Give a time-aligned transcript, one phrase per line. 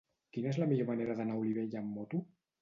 [0.37, 2.25] Quina és la millor manera d'anar a Olivella amb moto?